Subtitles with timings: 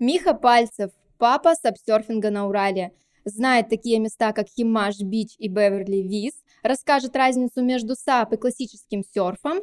[0.00, 2.92] Миха Пальцев, папа sup-сёрфинга на Урале,
[3.24, 6.32] знает такие места, как Химмаш Beach и Беверли ВИЗ,
[6.64, 9.60] расскажет разницу между САП и классическим серфом,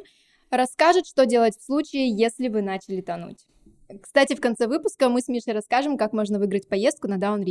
[0.50, 3.46] расскажет, что делать в случае, если вы начали тонуть.
[4.00, 7.42] Кстати, в конце выпуска мы с Мишей расскажем, как можно выиграть поездку на Даун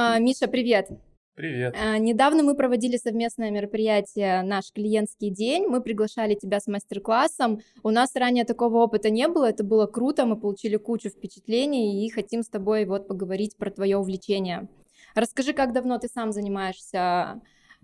[0.00, 0.90] А, Миша, привет!
[1.34, 1.74] Привет.
[1.76, 5.66] А, недавно мы проводили совместное мероприятие «Наш клиентский день».
[5.66, 7.62] Мы приглашали тебя с мастер-классом.
[7.82, 9.50] У нас ранее такого опыта не было.
[9.50, 10.24] Это было круто.
[10.24, 14.68] Мы получили кучу впечатлений и хотим с тобой вот поговорить про твое увлечение.
[15.16, 17.40] Расскажи, как давно ты сам занимаешься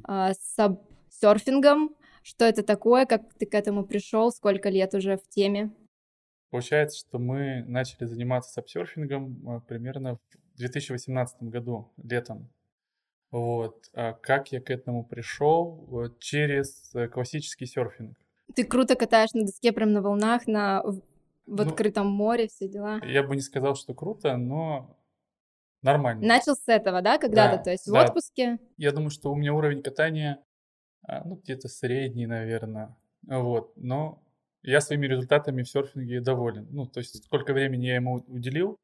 [0.09, 0.34] э,
[1.10, 1.96] серфингом?
[2.23, 3.06] Что это такое?
[3.06, 4.30] Как ты к этому пришел?
[4.30, 5.73] Сколько лет уже в теме?
[6.51, 12.51] Получается, что мы начали заниматься сапсерфингом примерно в 2018 году, летом.
[13.31, 13.91] Вот.
[13.95, 15.85] А как я к этому пришел?
[15.88, 18.16] Вот, через э, классический серфинг.
[18.55, 21.02] Ты круто катаешь на доске прям на волнах, на в
[21.46, 23.01] ну, открытом море, все дела.
[23.05, 24.96] Я бы не сказал, что круто, но
[25.83, 26.27] нормально.
[26.27, 27.93] Начал с этого, да, когда-то, да, то есть да.
[27.93, 28.59] в отпуске?
[28.77, 30.43] Я думаю, что у меня уровень катания,
[31.02, 34.23] а, ну, где-то средний, наверное, вот, но
[34.63, 36.66] я своими результатами в серфинге доволен.
[36.71, 38.79] Ну, то есть сколько времени я ему уделил,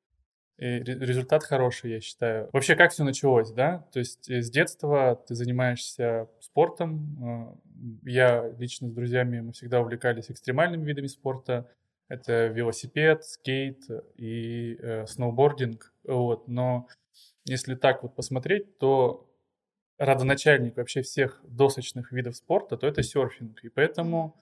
[0.58, 2.48] результат хороший, я считаю.
[2.52, 3.86] Вообще, как все началось, да?
[3.92, 7.56] То есть э, с детства ты занимаешься спортом.
[7.56, 11.70] Э, я лично с друзьями, мы всегда увлекались экстремальными видами спорта.
[12.08, 13.84] Это велосипед, скейт
[14.16, 15.94] и э, сноубординг.
[16.04, 16.48] Вот.
[16.48, 16.88] Но
[17.44, 19.26] если так вот посмотреть, то
[19.98, 23.62] родоначальник вообще всех досочных видов спорта, то это серфинг.
[23.62, 24.36] И поэтому,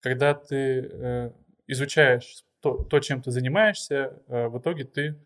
[0.00, 1.30] когда ты э,
[1.66, 5.16] изучаешь то, то, чем ты занимаешься, э, в итоге ты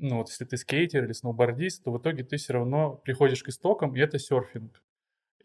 [0.00, 3.48] ну вот если ты скейтер или сноубордист, то в итоге ты все равно приходишь к
[3.48, 4.82] истокам, и это серфинг.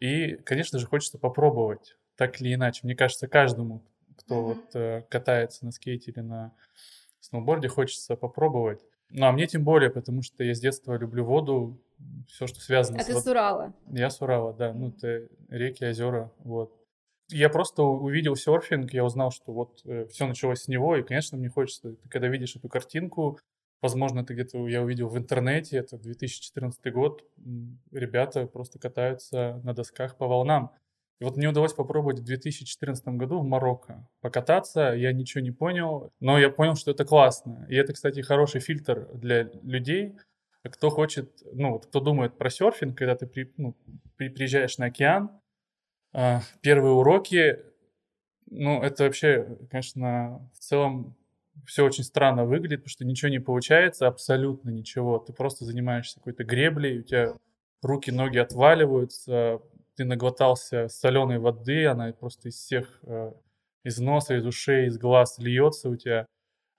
[0.00, 2.80] И, конечно же, хочется попробовать, так или иначе.
[2.84, 3.82] Мне кажется, каждому,
[4.16, 4.42] кто mm-hmm.
[4.42, 6.54] вот э, катается на скейте или на
[7.20, 8.80] сноуборде, хочется попробовать.
[9.10, 11.80] Ну, а мне тем более, потому что я с детства люблю воду,
[12.26, 13.08] все, что связано а с...
[13.08, 13.74] А ты с Урала?
[13.90, 14.72] Я с Урала, да.
[14.72, 16.72] Ну, это реки, озера, вот.
[17.28, 21.36] Я просто увидел серфинг, я узнал, что вот э, все началось с него, и, конечно,
[21.36, 23.38] мне хочется, ты когда видишь эту картинку,
[23.82, 27.24] Возможно, это где-то я увидел в интернете, это 2014 год,
[27.92, 30.72] ребята просто катаются на досках по волнам.
[31.18, 36.12] И вот мне удалось попробовать в 2014 году в Марокко покататься, я ничего не понял,
[36.20, 37.66] но я понял, что это классно.
[37.70, 40.16] И это, кстати, хороший фильтр для людей,
[40.68, 43.74] кто хочет, ну вот кто думает про серфинг, когда ты при, ну,
[44.16, 45.30] при, приезжаешь на океан,
[46.12, 47.60] э, первые уроки,
[48.50, 51.16] ну это вообще, конечно, в целом
[51.64, 55.18] все очень странно выглядит, потому что ничего не получается, абсолютно ничего.
[55.18, 57.34] Ты просто занимаешься какой-то греблей, у тебя
[57.82, 59.60] руки, ноги отваливаются,
[59.96, 63.32] ты наглотался соленой воды, она просто из всех, э,
[63.84, 66.26] из носа, из ушей, из глаз льется у тебя,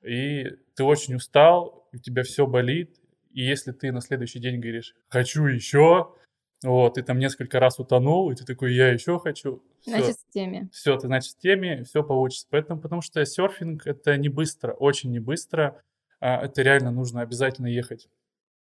[0.04, 0.46] и
[0.76, 2.98] ты очень устал, у тебя все болит,
[3.32, 6.14] и если ты на следующий день говоришь «хочу еще»,
[6.64, 10.70] вот, ты там несколько раз утонул, и ты такой «я еще хочу», Значит, в теме.
[10.74, 12.48] Все, ты, значит, в теме, все получится.
[12.50, 15.82] Поэтому, потому что серфинг— это не быстро, очень не быстро.
[16.20, 18.10] А, это реально нужно обязательно ехать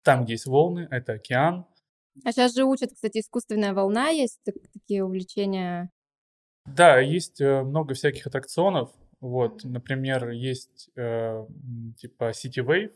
[0.02, 1.66] там, где есть волны, это океан.
[2.24, 4.40] А сейчас же учат, кстати, искусственная волна, есть
[4.72, 5.90] такие увлечения?
[6.66, 8.90] Да, есть э, много всяких аттракционов.
[9.20, 11.46] Вот, например, есть э,
[11.98, 12.92] типа City Wave,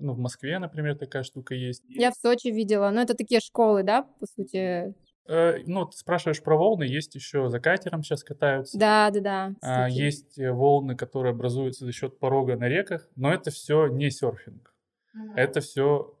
[0.00, 1.82] ну, в Москве, например, такая штука есть.
[1.88, 4.94] Я в Сочи видела, но это такие школы, да, по сути?
[5.28, 8.78] Э, ну, ты спрашиваешь про волны, есть еще за катером сейчас катаются.
[8.78, 9.52] Да, да, да.
[9.62, 14.10] А, есть э, волны, которые образуются за счет порога на реках, но это все не
[14.10, 14.74] серфинг.
[15.16, 15.34] Mm-hmm.
[15.36, 16.18] Это все,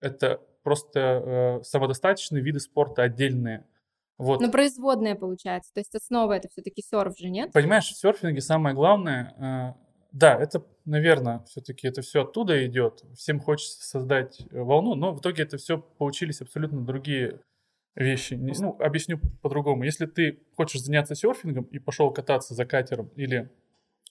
[0.00, 3.64] это просто э, самодостаточные виды спорта отдельные.
[4.18, 4.40] Вот.
[4.40, 7.52] Но производные получается, то есть основа это все-таки серф же, нет?
[7.52, 9.87] Понимаешь, в серфинге самое главное, э,
[10.18, 13.04] да, это, наверное, все-таки это все оттуда идет.
[13.16, 17.40] Всем хочется создать э, волну, но в итоге это все получились абсолютно другие
[17.94, 18.34] вещи.
[18.34, 19.84] Ну, объясню по-другому.
[19.84, 23.48] Если ты хочешь заняться серфингом и пошел кататься за катером или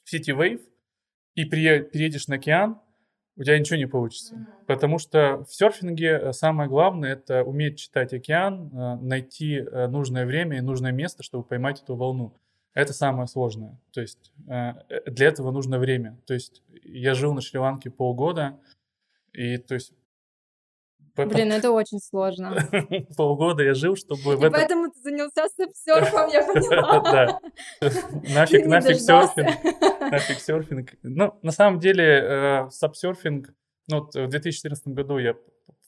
[0.06, 0.62] в City Wave
[1.36, 2.80] и приедешь на океан,
[3.36, 4.36] у тебя ничего не получится.
[4.36, 4.66] Mm-hmm.
[4.66, 10.58] Потому что в серфинге э, самое главное это уметь читать океан, э, найти нужное время
[10.58, 12.40] и нужное место, чтобы поймать эту волну.
[12.78, 13.82] Это самое сложное.
[13.92, 16.22] То есть для этого нужно время.
[16.28, 18.60] То есть я жил на Шри-Ланке полгода,
[19.34, 19.94] и то есть
[21.16, 22.56] Блин, это очень сложно.
[23.18, 24.36] Полгода я жил, чтобы...
[24.36, 27.00] И поэтому ты занялся серфом, я поняла.
[27.02, 27.40] Да.
[28.36, 29.64] Нафиг, нафиг серфинг.
[30.12, 30.94] Нафиг серфинг.
[31.02, 33.56] Ну, на самом деле, э, сапсерфинг
[33.88, 35.34] Ну, вот в 2014 году я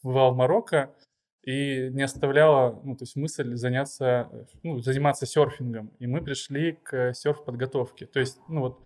[0.01, 0.95] бывал в Марокко,
[1.44, 4.30] и не оставляла, ну, то есть мысль заняться,
[4.63, 5.91] ну, заниматься серфингом.
[6.00, 8.06] И мы пришли к серф-подготовке.
[8.06, 8.80] То есть, ну, вот,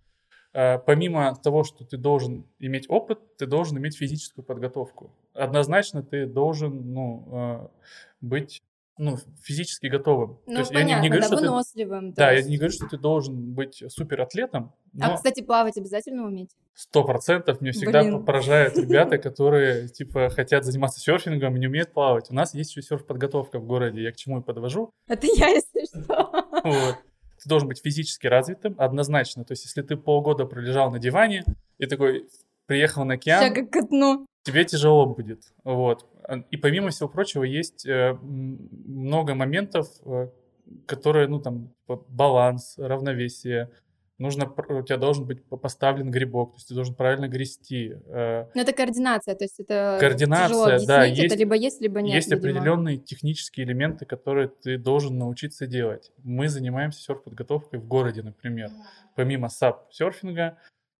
[0.54, 5.12] э, помимо того, что ты должен иметь опыт, ты должен иметь физическую подготовку.
[5.34, 7.68] Однозначно ты должен, ну, э,
[8.22, 8.62] быть
[8.98, 10.40] ну, физически готовым.
[10.46, 12.14] Ну, то есть понятно, я не, не говорю, да, что выносливым.
[12.14, 12.46] Ты, да, есть...
[12.46, 14.74] я не говорю, что ты должен быть суператлетом.
[15.00, 15.14] А, но...
[15.14, 16.52] А, кстати, плавать обязательно уметь?
[16.76, 17.62] Сто процентов.
[17.62, 18.24] Мне всегда Блин.
[18.24, 22.30] поражают ребята, которые, типа, хотят заниматься серфингом и не умеют плавать.
[22.30, 24.92] У нас есть еще серф-подготовка в городе, я к чему и подвожу.
[25.08, 26.32] Это я, если что.
[26.64, 26.98] Вот.
[27.42, 29.44] Ты должен быть физически развитым, однозначно.
[29.44, 31.44] То есть, если ты полгода пролежал на диване
[31.78, 32.30] и такой
[32.68, 33.44] приехал на океан...
[33.44, 34.26] Шага к дну.
[34.44, 35.54] Тебе тяжело будет.
[35.64, 36.06] Вот.
[36.52, 40.30] И помимо всего прочего, есть э, много моментов, э,
[40.86, 43.70] которые, ну, там, баланс, равновесие.
[44.20, 47.94] Нужно, у тебя должен быть поставлен грибок, то есть ты должен правильно грести.
[48.06, 48.46] Э.
[48.54, 52.16] Ну, это координация, то есть это координация, да, есть, это либо есть, либо нет.
[52.16, 52.52] Есть видимо.
[52.52, 56.12] определенные технические элементы, которые ты должен научиться делать.
[56.24, 58.70] Мы занимаемся серф-подготовкой в городе, например.
[59.16, 60.58] Помимо сап-серфинга,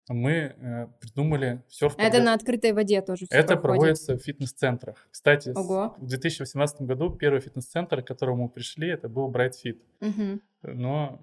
[0.10, 3.62] мы э, придумали серф Это на открытой воде тоже все Это проходит.
[3.64, 5.08] проводится в фитнес-центрах.
[5.10, 5.96] Кстати, Ого.
[5.98, 9.80] в 2018 году первый фитнес-центр, к которому мы пришли, это был Bright Fit.
[10.02, 10.42] Угу.
[10.74, 11.22] Но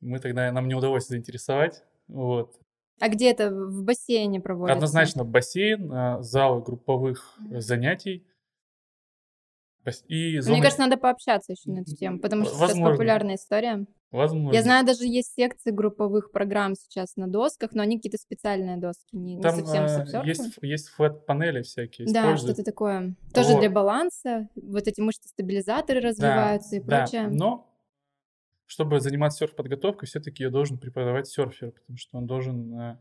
[0.00, 1.84] мы тогда, нам не удалось заинтересовать.
[2.06, 2.54] Вот.
[3.00, 4.74] А где это в бассейне проводится?
[4.74, 8.26] Однозначно бассейн, э, зал групповых занятий.
[10.06, 10.56] И зоны...
[10.56, 12.76] Мне кажется, надо пообщаться еще на эту тему, потому что Возможно.
[12.76, 13.86] сейчас популярная история.
[14.10, 14.56] Возможно.
[14.56, 19.16] Я знаю, даже есть секции групповых программ сейчас на досках, но они какие-то специальные доски,
[19.16, 22.10] не, Там, не совсем э, с есть, есть флэт-панели всякие.
[22.10, 23.14] Да, что-то такое.
[23.34, 23.60] Тоже вот.
[23.60, 24.48] для баланса.
[24.56, 27.28] Вот эти мышцы-стабилизаторы развиваются да, и прочее.
[27.28, 27.68] Да, но
[28.64, 32.74] чтобы заниматься серф-подготовкой, все-таки я должен преподавать серфер, потому что он должен...
[32.78, 32.98] Э,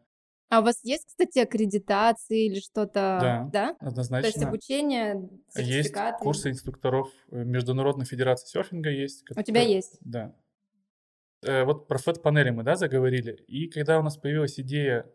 [0.50, 3.20] а у вас есть, кстати, аккредитации или что-то?
[3.22, 4.32] Да, да, однозначно.
[4.32, 6.08] То есть обучение, сертификаты?
[6.08, 9.24] Есть курсы инструкторов э, Международной Федерации серфинга есть.
[9.36, 9.98] У тебя есть?
[10.02, 10.34] Да.
[11.48, 13.32] Э, вот про фэт-панели мы, да, заговорили.
[13.48, 15.06] И когда у нас появилась идея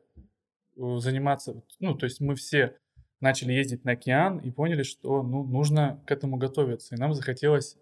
[0.76, 2.76] э, заниматься, ну, то есть мы все
[3.20, 6.94] начали ездить на океан и поняли, что, ну, нужно к этому готовиться.
[6.94, 7.76] И нам захотелось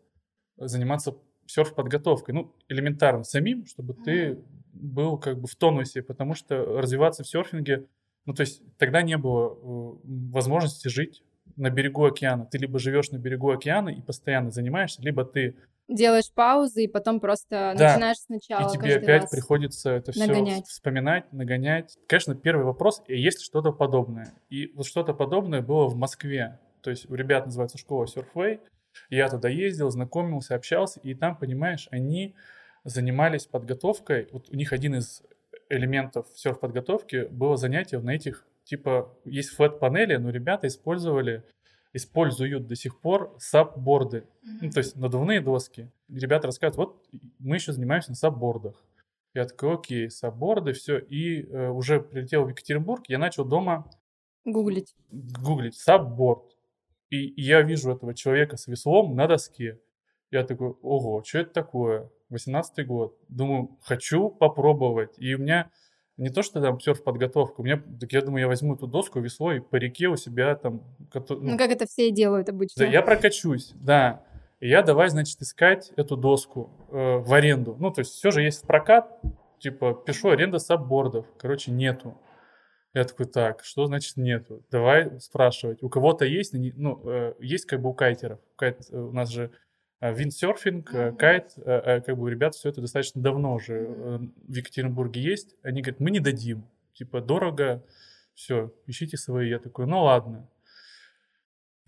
[0.56, 1.16] заниматься
[1.46, 4.38] серф-подготовкой, ну, элементарно самим, чтобы ты
[4.72, 7.86] был как бы в тонусе, потому что развиваться в серфинге,
[8.26, 11.22] ну, то есть тогда не было э, возможности жить
[11.56, 12.46] на берегу океана.
[12.46, 15.56] Ты либо живешь на берегу океана и постоянно занимаешься, либо ты
[15.88, 17.92] делаешь паузы и потом просто да.
[17.92, 18.68] начинаешь сначала.
[18.68, 20.64] И тебе опять раз приходится это нагонять.
[20.64, 21.98] все вспоминать, нагонять.
[22.06, 24.32] Конечно, первый вопрос, есть ли что-то подобное?
[24.48, 26.58] И вот что-то подобное было в Москве.
[26.82, 28.60] То есть у ребят называется школа Surfway.
[29.08, 32.34] Я туда ездил, знакомился, общался, и там, понимаешь, они
[32.84, 34.28] занимались подготовкой.
[34.32, 35.22] Вот у них один из
[35.68, 41.44] элементов серф-подготовки было занятие на этих, типа, есть флэт-панели, но ребята использовали
[41.92, 44.58] используют до сих пор сабборды, mm-hmm.
[44.60, 45.90] ну, то есть надувные доски.
[46.08, 48.80] Ребята рассказывают, вот мы еще занимаемся на саббордах.
[49.34, 50.98] Я такой, окей, сабборды, все.
[50.98, 53.90] И э, уже прилетел в Екатеринбург, я начал дома...
[54.44, 54.94] Гуглить.
[55.10, 56.44] Гуглить, сабборд.
[57.10, 59.80] И, и я вижу этого человека с веслом на доске.
[60.30, 62.08] Я такой, ого, что это такое?
[62.28, 63.18] 18 год.
[63.28, 65.18] Думаю, хочу попробовать.
[65.18, 65.72] И у меня
[66.16, 69.52] не то, что там серф-подготовка, у меня, так я думаю, я возьму эту доску, весло
[69.52, 70.82] и по реке у себя там...
[71.14, 72.84] Ну, ну как это все делают обычно.
[72.84, 74.22] Да, я прокачусь, да.
[74.60, 77.76] И я давай, значит, искать эту доску э, в аренду.
[77.80, 79.20] Ну, то есть все же есть прокат,
[79.58, 81.26] типа, пишу аренда саббордов.
[81.38, 82.18] Короче, нету.
[82.92, 84.62] Я такой, так, что значит нету?
[84.70, 85.82] Давай спрашивать.
[85.82, 88.40] У кого-то есть, ну, э, есть как бы у кайтеров.
[88.56, 89.50] Кайт, э, у нас же
[90.00, 91.16] виндсерфинг, mm-hmm.
[91.16, 93.86] кайт, э, как бы у ребят все это достаточно давно уже
[94.48, 95.54] в Екатеринбурге есть.
[95.62, 96.64] Они говорят, мы не дадим,
[96.94, 97.82] типа дорого,
[98.34, 99.50] все, ищите свои.
[99.50, 100.48] Я такой, ну ладно,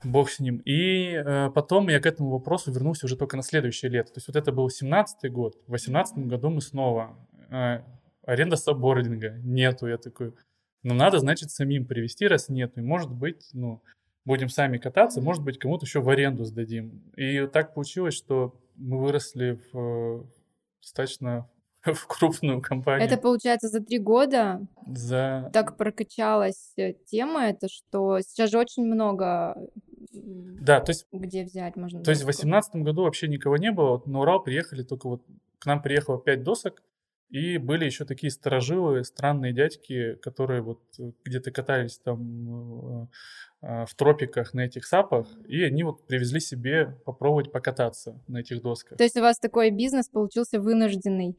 [0.04, 0.58] бог с ним.
[0.58, 4.12] И э, потом я к этому вопросу вернулся уже только на следующее лето.
[4.12, 7.16] То есть вот это был 17-й год, в 18 году мы снова.
[7.50, 7.80] Э,
[8.24, 9.86] аренда саббординга нету.
[9.86, 10.34] Я такой,
[10.82, 12.80] ну надо, значит, самим привести, раз нету.
[12.80, 13.82] И может быть, ну,
[14.24, 17.02] будем сами кататься, может быть, кому-то еще в аренду сдадим.
[17.16, 20.26] И так получилось, что мы выросли в
[20.80, 21.48] достаточно
[21.84, 23.06] в крупную компанию.
[23.06, 25.50] Это получается за три года за...
[25.52, 29.56] так прокачалась э, тема, это что сейчас же очень много
[30.12, 31.06] да, то есть...
[31.10, 32.02] Где взять можно?
[32.02, 33.92] То есть в 2018 году вообще никого не было.
[33.92, 35.22] Вот на Урал приехали только вот...
[35.58, 36.82] К нам приехало пять досок,
[37.32, 43.08] и были еще такие сторожилы, странные дядьки, которые вот э, где-то катались там
[43.62, 48.60] а, в тропиках на этих сапах, и они вот привезли себе попробовать покататься на этих
[48.60, 48.98] досках.
[48.98, 51.36] То есть у вас такой бизнес получился вынужденный?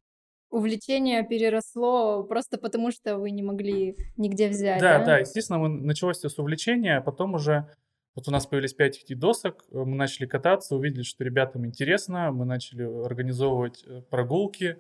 [0.50, 5.06] увлечение переросло просто потому, что вы не могли нигде взять, Да, да?
[5.06, 7.68] да, естественно, мы, началось все с увлечения, а потом уже
[8.14, 12.32] вот у нас появились 5 этих досок, э, мы начали кататься, увидели, что ребятам интересно,
[12.32, 14.78] мы начали организовывать э, прогулки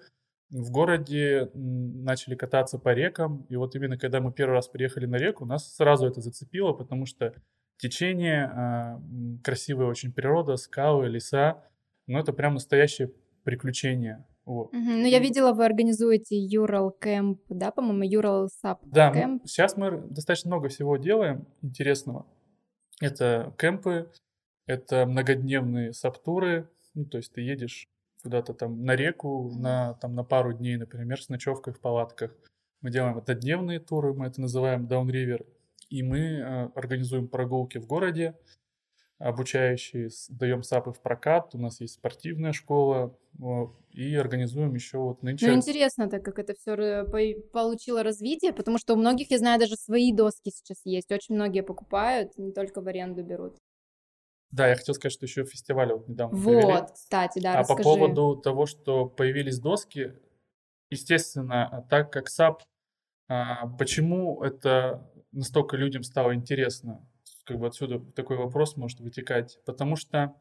[0.49, 5.15] в городе, начали кататься по рекам, и вот именно когда мы первый раз приехали на
[5.15, 7.33] реку, нас сразу это зацепило, потому что
[7.77, 9.01] течение, а,
[9.43, 11.63] красивая очень природа, скалы, леса,
[12.07, 13.11] ну это прям настоящее
[13.43, 14.25] приключение.
[14.45, 14.73] Вот.
[14.73, 15.01] Мгм.
[15.01, 19.41] Ну, я видела, вы организуете Юрал Кэмп, да, по-моему, Юрал Сап Да, мы- Кэмп.
[19.47, 22.25] сейчас мы достаточно много всего делаем интересного.
[23.01, 24.11] Это кемпы,
[24.67, 27.87] это многодневные саптуры, ну, то есть ты едешь
[28.23, 32.35] куда-то там на реку на, там, на пару дней, например, с ночевкой в палатках.
[32.81, 35.45] Мы делаем однодневные туры, мы это называем Downriver,
[35.89, 38.35] и мы э, организуем прогулки в городе,
[39.19, 43.17] обучающие, даем сапы в прокат, у нас есть спортивная школа,
[43.91, 45.47] и организуем еще вот нынче...
[45.47, 47.05] Ну, интересно, так как это все
[47.53, 51.11] получило развитие, потому что у многих, я знаю, даже свои доски сейчас есть.
[51.11, 53.57] Очень многие покупают, не только в аренду берут.
[54.53, 56.37] Да, я хотел сказать, что еще фестиваль вот недавно.
[56.37, 57.77] Вот, кстати, да, а расскажи.
[57.77, 60.13] по поводу того, что появились доски,
[60.91, 62.61] естественно, так как САП,
[63.27, 67.03] а, почему это настолько людям стало интересно?
[67.45, 69.57] Как бы отсюда такой вопрос может вытекать.
[69.65, 70.35] Потому что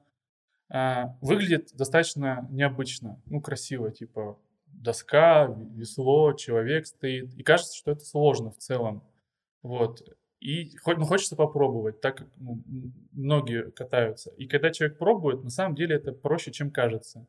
[0.68, 7.32] а, выглядит достаточно необычно, ну, красиво, типа доска, весло, человек стоит.
[7.32, 9.02] И кажется, что это сложно в целом.
[9.62, 10.02] Вот.
[10.42, 12.58] И хоть, ну, хочется попробовать, так как ну,
[13.12, 14.30] многие катаются.
[14.32, 17.26] И когда человек пробует, на самом деле это проще, чем кажется.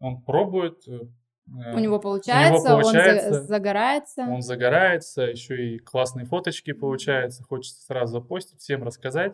[0.00, 0.86] Он пробует.
[0.86, 1.00] э,
[1.46, 3.42] У него получается, он за- получается.
[3.44, 4.22] загорается.
[4.22, 9.32] он загорается, еще и классные фоточки получаются, хочется сразу запостить, всем рассказать.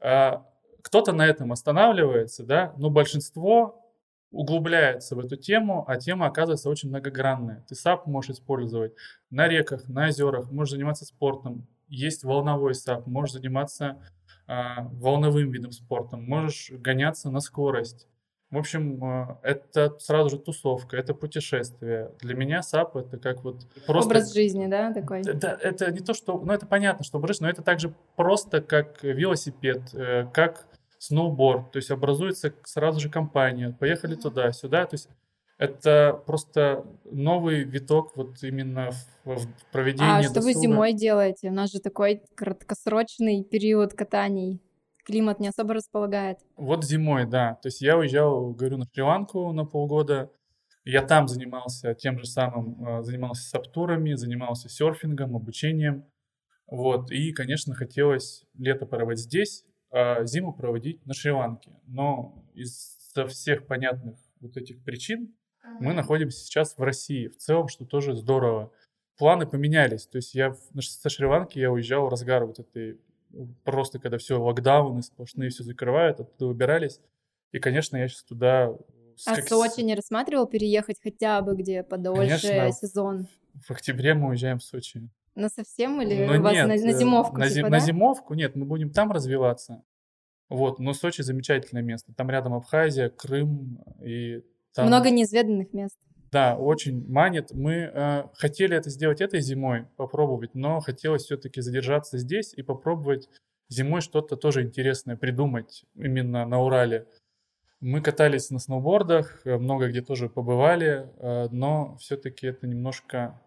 [0.00, 0.46] А,
[0.82, 3.82] Кто-то на этом останавливается, да, но большинство
[4.30, 7.64] углубляется в эту тему, а тема оказывается очень многогранная.
[7.68, 8.92] Ты САП можешь использовать
[9.30, 11.66] на реках, на озерах, можешь заниматься спортом.
[11.88, 14.00] Есть волновой САП, можешь заниматься
[14.46, 18.08] а, волновым видом спорта, можешь гоняться на скорость.
[18.50, 22.12] В общем, а, это сразу же тусовка, это путешествие.
[22.20, 24.08] Для меня САП это как вот просто...
[24.08, 25.22] Образ жизни, да, такой?
[25.22, 26.38] Да, это не то, что...
[26.38, 30.66] Ну, это понятно, что образ, но это также просто как велосипед, э, как
[30.98, 31.72] сноуборд.
[31.72, 33.76] То есть образуется сразу же компания.
[33.78, 34.86] Поехали туда, сюда.
[34.86, 35.08] То есть
[35.58, 38.90] это просто новый виток вот именно
[39.24, 41.48] в, в проведении А что вы зимой делаете?
[41.48, 44.60] У нас же такой краткосрочный период катаний.
[45.04, 46.38] Климат не особо располагает.
[46.56, 47.54] Вот зимой, да.
[47.62, 50.30] То есть я уезжал, говорю, на Шри-Ланку на полгода.
[50.84, 56.04] Я там занимался тем же самым, э, занимался саптурами, занимался серфингом, обучением.
[56.66, 57.10] Вот.
[57.10, 61.70] И, конечно, хотелось лето проводить здесь, а зиму проводить на Шри-Ланке.
[61.86, 65.34] Но из-за всех понятных вот этих причин
[65.80, 67.28] мы находимся сейчас в России.
[67.28, 68.70] В целом, что тоже здорово.
[69.18, 70.06] Планы поменялись.
[70.06, 72.98] То есть я в- на- со Шри-Ланки я уезжал в разгар вот этой
[73.64, 77.00] просто когда все локдауны сплошные все закрывают, оттуда выбирались.
[77.52, 78.72] И, конечно, я сейчас туда...
[79.26, 82.72] А как- Сочи не рассматривал переехать хотя бы где подольше Конечно.
[82.72, 83.26] сезон?
[83.66, 85.08] В октябре мы уезжаем в Сочи.
[85.34, 87.36] На совсем или Но у вас нет, на, на э, зимовку?
[87.38, 87.84] на, типа, на да?
[87.84, 89.82] зимовку нет, мы будем там развиваться.
[90.48, 92.12] Вот, но Сочи замечательное место.
[92.14, 94.42] Там рядом Абхазия, Крым и
[94.76, 94.88] там...
[94.88, 95.96] Много неизведанных мест.
[96.30, 97.50] Да, очень манит.
[97.52, 103.30] Мы э, хотели это сделать этой зимой, попробовать, но хотелось все-таки задержаться здесь и попробовать
[103.70, 107.06] зимой что-то тоже интересное придумать именно на Урале.
[107.80, 113.40] Мы катались на сноубордах, э, много где тоже побывали, э, но все-таки это немножко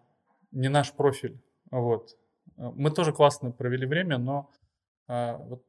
[0.50, 1.38] не наш профиль.
[1.70, 2.16] Вот.
[2.56, 4.50] Э, Мы тоже классно провели время, но
[5.06, 5.62] э, вот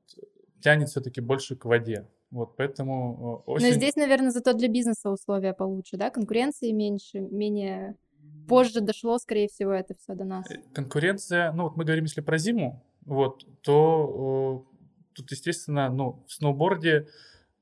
[0.60, 2.08] тянет все-таки больше к воде.
[2.32, 3.74] Вот, поэтому э, Но осень...
[3.74, 6.10] здесь, наверное, зато для бизнеса условия получше, да?
[6.10, 7.96] Конкуренции меньше, менее...
[8.48, 10.50] Позже дошло, скорее всего, это все до нас.
[10.50, 16.24] Э, конкуренция, ну вот мы говорим, если про зиму, вот, то э, тут, естественно, ну,
[16.28, 17.08] в сноуборде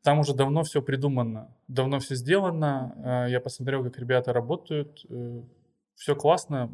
[0.04, 3.26] там уже давно все придумано, давно все сделано.
[3.28, 5.04] Э, я посмотрел, как ребята работают,
[5.96, 6.72] все классно.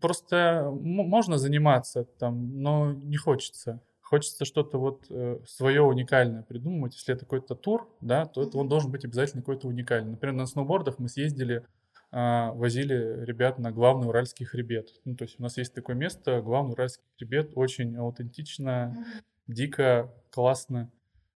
[0.00, 3.80] Просто можно заниматься там, но не хочется.
[4.08, 5.04] Хочется что-то вот
[5.46, 6.94] свое уникальное придумывать.
[6.94, 10.12] Если это какой-то тур, да, то это он должен быть обязательно какой-то уникальный.
[10.12, 11.66] Например, на сноубордах мы съездили
[12.10, 14.88] а, возили ребят на главный Уральский хребет.
[15.04, 19.04] Ну, то есть у нас есть такое место, главный Уральский хребет, очень аутентично,
[19.46, 20.90] дико, классно.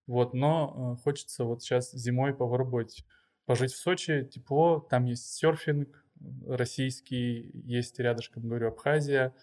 [0.07, 3.05] Вот, но э, хочется вот сейчас зимой попробовать
[3.45, 6.05] пожить в Сочи, тепло, там есть серфинг
[6.47, 9.35] российский, есть рядышком, говорю, Абхазия,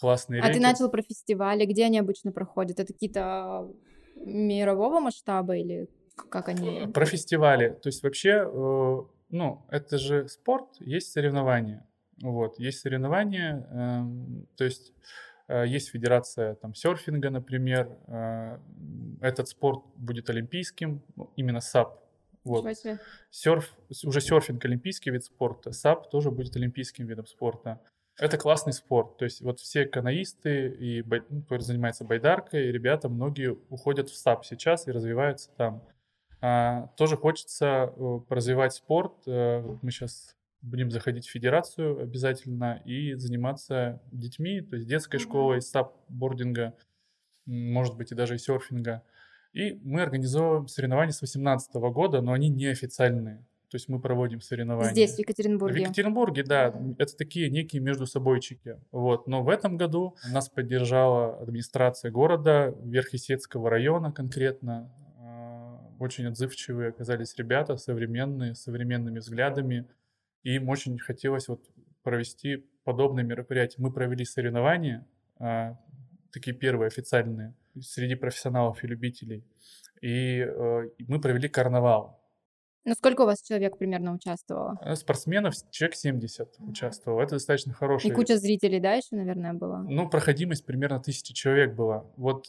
[0.00, 0.58] классные А реки.
[0.58, 2.80] ты начал про фестивали, где они обычно проходят?
[2.80, 3.68] Это какие-то
[4.16, 5.88] мирового масштаба или
[6.28, 6.88] как они?
[6.92, 7.70] Про фестивали.
[7.70, 8.98] То есть вообще э,
[9.30, 11.86] ну, это же спорт, есть соревнования.
[12.22, 14.92] Вот, есть соревнования, эм, то есть
[15.48, 17.96] э, есть федерация там серфинга, например.
[18.08, 18.58] Э,
[19.22, 21.98] этот спорт будет олимпийским, ну, именно САП.
[22.44, 22.66] Вот.
[23.30, 27.80] Серф, уже серфинг олимпийский вид спорта, САП тоже будет олимпийским видом спорта.
[28.18, 29.16] Это классный спорт.
[29.16, 34.44] То есть вот все канаисты, и ну, кто занимается байдаркой, ребята, многие уходят в САП
[34.44, 35.82] сейчас и развиваются там.
[36.42, 39.12] А, тоже хочется э, развивать спорт.
[39.26, 45.22] Э, мы сейчас будем заходить в федерацию обязательно и заниматься детьми, то есть детской mm-hmm.
[45.22, 46.74] школой, сап-бординга,
[47.46, 49.02] может быть, и даже и серфинга.
[49.52, 53.44] И мы организовываем соревнования с 2018 года, но они неофициальные.
[53.70, 54.90] То есть мы проводим соревнования.
[54.90, 55.74] Здесь, в Екатеринбурге?
[55.74, 56.74] В Екатеринбурге, да.
[56.98, 58.80] Это такие некие между собойчики.
[58.90, 59.28] Вот.
[59.28, 64.92] Но в этом году нас поддержала администрация города, Верхесецкого района конкретно.
[65.18, 69.88] А, очень отзывчивые оказались ребята, современные, с современными взглядами.
[70.42, 71.64] И им очень хотелось вот
[72.02, 73.76] провести подобные мероприятия.
[73.80, 75.06] Мы провели соревнования,
[75.38, 75.78] а,
[76.32, 79.44] такие первые официальные, среди профессионалов и любителей.
[80.00, 82.19] И э, мы провели карнавал.
[82.84, 84.78] Ну, сколько у вас человек примерно участвовало?
[84.82, 86.70] Э, спортсменов человек 70 mm-hmm.
[86.70, 87.22] участвовало.
[87.22, 88.10] Это достаточно хороший.
[88.10, 89.84] И куча зрителей, да, еще, наверное, было?
[89.86, 92.06] Ну, проходимость примерно тысячи человек была.
[92.16, 92.46] Вот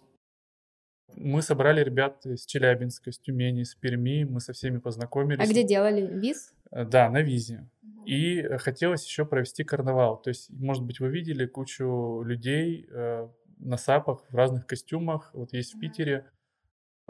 [1.15, 5.43] мы собрали ребят из Челябинска, из Тюмени, из Перми, мы со всеми познакомились.
[5.43, 6.07] А где делали?
[6.07, 6.53] Виз?
[6.71, 7.67] Э, да, на визе.
[8.05, 10.21] И хотелось еще провести карнавал.
[10.21, 13.27] То есть, может быть, вы видели кучу людей э,
[13.59, 15.31] на САПах в разных костюмах.
[15.33, 16.25] Вот есть в Питере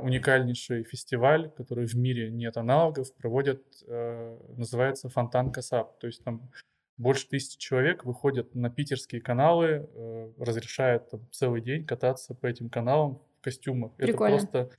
[0.02, 6.00] уникальнейший фестиваль, который в мире нет аналогов, проводят, э, называется Фонтан Касап.
[6.00, 6.50] То есть там
[6.98, 12.70] больше тысячи человек выходят на питерские каналы, э, разрешают там, целый день кататься по этим
[12.70, 13.94] каналам в костюмах.
[13.96, 14.36] Прикольно.
[14.36, 14.78] Это просто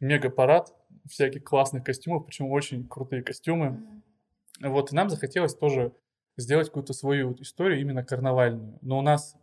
[0.00, 0.74] мега-парад
[1.08, 4.02] всяких классных костюмов, причем очень крутые костюмы.
[4.60, 5.92] Вот, и нам захотелось тоже
[6.36, 8.78] сделать какую-то свою историю именно карнавальную.
[8.82, 9.36] Но у нас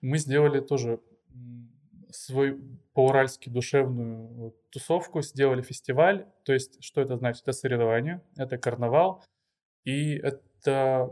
[0.00, 1.00] мы сделали тоже
[2.10, 2.60] свою
[2.94, 6.26] по-уральски душевную тусовку, сделали фестиваль.
[6.44, 7.42] То есть, что это значит?
[7.42, 9.24] Это соревнования, это карнавал,
[9.84, 11.10] и это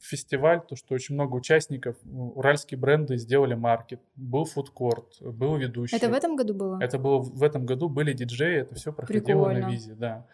[0.00, 5.96] фестиваль, то, что очень много участников, уральские бренды сделали маркет, был фудкорт, был ведущий.
[5.96, 6.78] Это в этом году было?
[6.80, 9.66] Это было в этом году, были диджеи, это все проходило Прикольно.
[9.66, 10.26] на визе, да.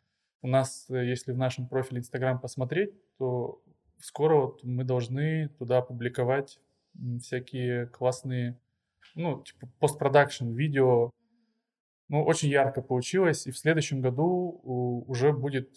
[0.42, 3.62] У нас, э, если в нашем профиле Инстаграм посмотреть, то
[4.00, 6.58] скоро вот мы должны туда опубликовать
[7.20, 8.58] всякие классные
[9.14, 11.10] ну, типа постпродакшн видео.
[12.08, 14.60] Ну, очень ярко получилось, и в следующем году
[15.06, 15.72] уже будет,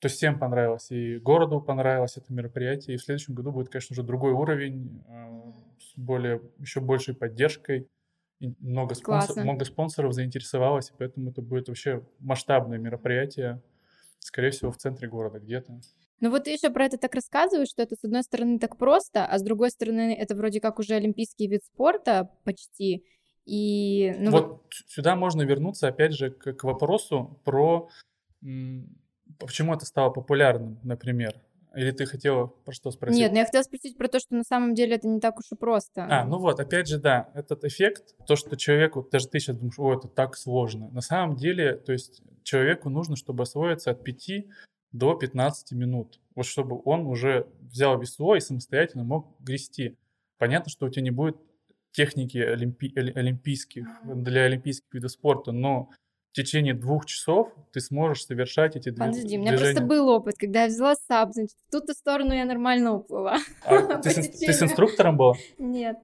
[0.00, 3.94] то есть всем понравилось, и городу понравилось это мероприятие, и в следующем году будет, конечно
[3.94, 7.88] же, другой уровень, а, с более, еще большей поддержкой.
[8.40, 13.62] много, спонсор, много спонсоров заинтересовалось, и поэтому это будет вообще масштабное мероприятие,
[14.18, 15.80] скорее всего, в центре города где-то.
[16.20, 19.26] Ну вот ты еще про это так рассказываешь, что это с одной стороны так просто,
[19.26, 23.04] а с другой стороны это вроде как уже олимпийский вид спорта почти.
[23.44, 27.88] И, ну вот, вот сюда можно вернуться опять же к, к вопросу про
[29.38, 31.40] почему это стало популярным, например.
[31.74, 33.18] Или ты хотела про что спросить?
[33.20, 35.52] Нет, ну я хотела спросить про то, что на самом деле это не так уж
[35.52, 36.06] и просто.
[36.08, 39.78] А, ну вот, опять же, да, этот эффект, то, что человеку, даже ты сейчас думаешь,
[39.78, 40.88] о, это так сложно.
[40.88, 44.30] На самом деле, то есть человеку нужно, чтобы освоиться от 5
[44.98, 46.20] до 15 минут.
[46.34, 49.96] Вот чтобы он уже взял весло и самостоятельно мог грести.
[50.38, 51.36] Понятно, что у тебя не будет
[51.92, 55.88] техники олимпи- олимпийских, для олимпийских видов спорта, но
[56.30, 59.12] в течение двух часов ты сможешь совершать эти движения.
[59.12, 62.44] Подожди, у меня просто был опыт, когда я взяла САП, значит, в ту-то сторону я
[62.44, 63.38] нормально уплыла.
[63.64, 65.34] А, ты, с, ты с инструктором была?
[65.58, 65.96] Нет.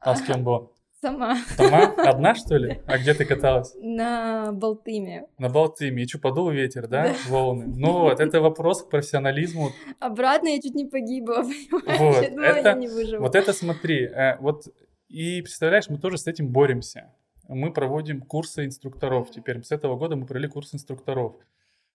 [0.00, 0.66] А с кем была?
[1.00, 1.36] Сама.
[1.56, 1.94] Сама?
[1.96, 2.82] Одна, что ли?
[2.86, 3.74] А где ты каталась?
[3.80, 5.26] На Балтыме.
[5.38, 6.02] На Балтыме.
[6.02, 7.04] И что, подул ветер, да?
[7.04, 7.14] да?
[7.28, 7.66] Волны.
[7.66, 9.70] Ну вот, это вопрос к профессионализму.
[9.98, 12.00] Обратно я чуть не погибла, понимаешь?
[12.00, 13.22] Вот, я это, не выживу.
[13.22, 14.04] Вот это смотри.
[14.04, 14.64] Э, вот,
[15.08, 17.10] и представляешь, мы тоже с этим боремся.
[17.48, 19.62] Мы проводим курсы инструкторов теперь.
[19.64, 21.36] С этого года мы провели курс инструкторов.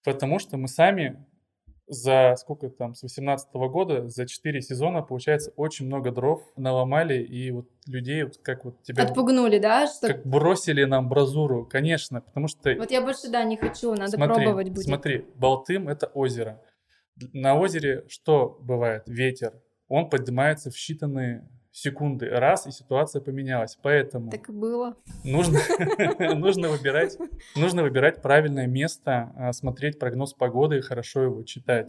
[0.03, 1.23] Потому что мы сами
[1.87, 7.51] за сколько там, с 18 года, за 4 сезона, получается, очень много дров наломали, и
[7.51, 9.03] вот людей, вот как вот тебя...
[9.03, 9.87] Отпугнули, да?
[9.87, 10.07] Что...
[10.07, 12.73] Как бросили нам бразуру, конечно, потому что...
[12.75, 14.85] Вот я больше, да, не хочу, надо смотри, пробовать будет.
[14.85, 16.61] Смотри, Балтым— это озеро.
[17.33, 19.03] На озере что бывает?
[19.07, 19.61] Ветер.
[19.87, 21.41] Он поднимается в считанные
[21.75, 23.77] секунды раз, и ситуация поменялась.
[23.81, 24.31] Поэтому...
[24.31, 24.95] Так и было.
[25.25, 25.59] Нужно,
[26.35, 27.17] нужно, выбирать,
[27.55, 31.87] нужно выбирать правильное место, а, смотреть прогноз погоды и хорошо его читать.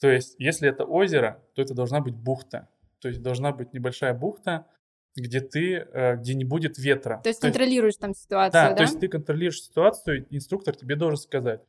[0.00, 2.68] То есть, если это озеро, то это должна быть бухта.
[3.00, 4.66] То есть, должна быть небольшая бухта,
[5.16, 7.20] где ты, э, где не будет ветра.
[7.24, 8.70] То есть, то контролируешь есть, там ситуацию, да?
[8.70, 11.60] Да, то есть ты контролируешь ситуацию, инструктор тебе должен сказать,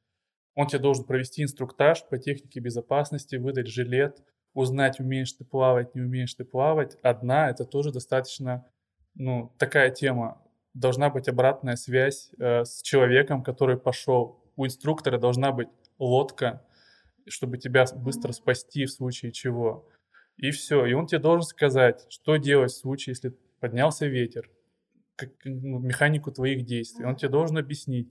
[0.54, 4.22] Он тебе должен провести инструктаж по технике безопасности, выдать жилет,
[4.56, 6.98] узнать, умеешь ты плавать, не умеешь ты плавать.
[7.04, 8.66] Одна— это тоже достаточно,
[9.14, 10.42] ну, такая тема.
[10.74, 14.44] Должна быть обратная связь э, с человеком, который пошел.
[14.56, 15.68] У инструктора должна быть
[16.00, 16.66] лодка,
[17.28, 19.88] чтобы тебя быстро спасти в случае чего.
[20.38, 20.86] И все.
[20.86, 24.50] И он тебе должен сказать, что делать в случае, если поднялся ветер,
[25.16, 27.06] как, ну, механику твоих действий.
[27.06, 28.10] Он тебе должен объяснить,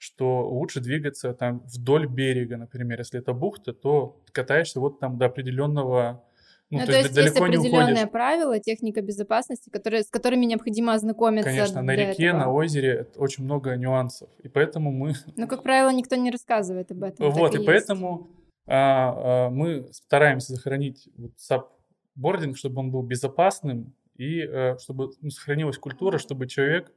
[0.00, 2.98] что лучше двигаться там вдоль берега, например.
[3.00, 6.24] Если это бухта, то катаешься вот там до определенного
[6.70, 10.46] ну, ну, то, то есть, есть далеко есть определенные правила, техника безопасности, которые, с которыми
[10.46, 11.50] необходимо ознакомиться.
[11.50, 12.38] Конечно, на реке, этого.
[12.38, 15.14] на озере очень много нюансов, и поэтому мы...
[15.36, 17.30] Ну, как правило, никто не рассказывает об этом.
[17.32, 18.28] Вот, и, и поэтому
[18.66, 25.30] а, а, мы стараемся сохранить вот саббординг, чтобы он был безопасным, и а, чтобы ну,
[25.30, 26.92] сохранилась культура, чтобы человек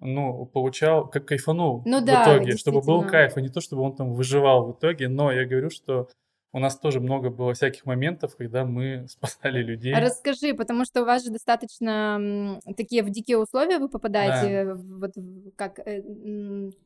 [0.00, 3.82] ну, получал, как кайфанул ну, в да, итоге, чтобы был кайф, а не то, чтобы
[3.82, 5.08] он там выживал в итоге.
[5.08, 6.08] Но я говорю, что
[6.52, 9.94] у нас тоже много было всяких моментов, когда мы спасали людей.
[9.94, 14.74] Расскажи, потому что у вас же достаточно такие в дикие условия вы попадаете, да.
[14.74, 15.12] вот
[15.56, 16.02] как э,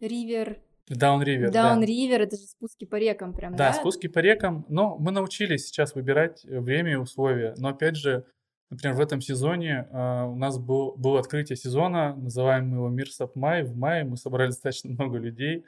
[0.01, 0.59] ривер...
[0.87, 3.69] Даун-ривер, Даун-ривер, это же спуски по рекам прям, да?
[3.69, 8.27] Да, спуски по рекам, но мы научились сейчас выбирать время и условия, но опять же,
[8.71, 13.11] Например, в этом сезоне э, у нас был, было открытие сезона, называем мы его «Мир
[13.11, 13.63] Сапмай».
[13.63, 15.65] В мае мы собрали достаточно много людей,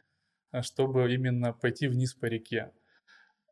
[0.52, 2.72] э, чтобы именно пойти вниз по реке.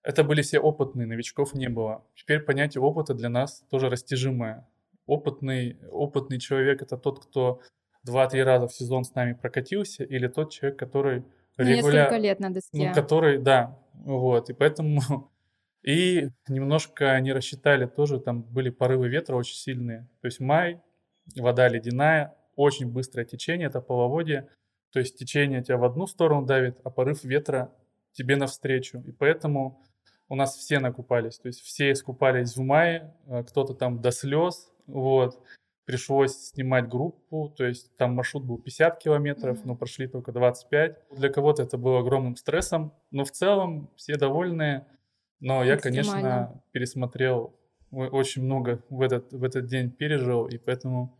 [0.02, 2.04] Это были все опытные, новичков не было.
[2.14, 4.68] Теперь понятие опыта для нас тоже растяжимое.
[5.07, 7.61] Опытный, опытный человек– это тот, кто
[8.02, 11.24] два-три раза в сезон с нами прокатился, или тот человек, который
[11.57, 12.04] ну, регуляр...
[12.04, 12.88] несколько лет на доске.
[12.88, 14.50] Ну, который, да, вот.
[14.50, 15.30] И поэтому
[15.84, 20.08] И немножко не рассчитали тоже, там были порывы ветра очень сильные.
[20.22, 20.80] То есть май,
[21.36, 24.48] вода ледяная, очень быстрое течение, это половодье.
[24.92, 27.70] То есть течение тебя в одну сторону давит, а порыв ветра
[28.12, 29.00] тебе навстречу.
[29.00, 29.84] И поэтому
[30.28, 31.38] у нас все накупались.
[31.38, 34.72] То есть все искупались в мае, а кто-то там до слез.
[34.86, 35.38] Вот.
[35.84, 40.96] Пришлось снимать группу, то есть там маршрут был 50 километров, но прошли только 25.
[41.10, 44.86] Для кого-то это было огромным стрессом, но в целом все довольные.
[45.40, 47.58] Но я, конечно, пересмотрел
[47.90, 51.18] очень много в этот, в этот день пережил, и поэтому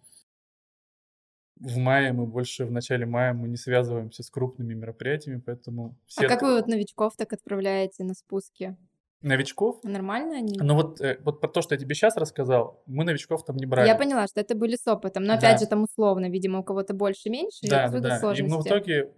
[1.57, 5.97] в мае мы больше, в начале мая мы не связываемся с крупными мероприятиями, поэтому...
[6.07, 8.77] Все а как вы вот новичков так отправляете на спуски?
[9.23, 9.83] Новичков?
[9.85, 10.59] Нормально они?
[10.59, 13.65] Ну вот, э, вот про то, что я тебе сейчас рассказал, мы новичков там не
[13.65, 13.87] брали.
[13.87, 15.59] Я поняла, что это были с опытом, но опять да.
[15.59, 18.19] же там условно, видимо, у кого-то больше, меньше, да, и да.
[18.19, 18.53] сложности.
[18.53, 19.13] И мы в итоге,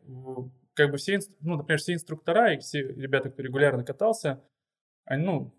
[0.74, 4.44] как бы все, ну, например, все инструктора и все ребята, кто регулярно катался,
[5.11, 5.55] ну,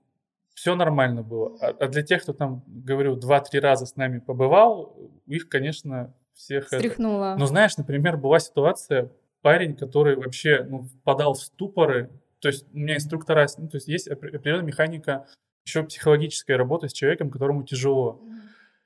[0.54, 1.58] все нормально было.
[1.62, 6.68] А, а для тех, кто там, говорю, два-три раза с нами побывал, их, конечно, всех...
[6.68, 7.32] Стряхнуло.
[7.32, 7.40] Это...
[7.40, 12.78] Но знаешь, например, была ситуация, парень, который вообще ну, впадал в ступоры, то есть у
[12.78, 15.28] меня инструктора, ну, то есть есть определенная механика,
[15.66, 18.22] еще психологическая работа с человеком, которому тяжело.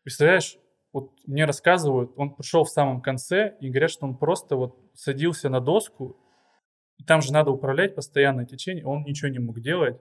[0.03, 0.57] Представляешь,
[0.93, 5.49] вот мне рассказывают, он пришел в самом конце и говорят, что он просто вот садился
[5.49, 6.17] на доску,
[6.97, 9.99] и там же надо управлять постоянно течение, он ничего не мог делать.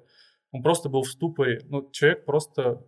[0.53, 1.61] Он просто был в ступоре.
[1.69, 2.85] Ну, человек просто...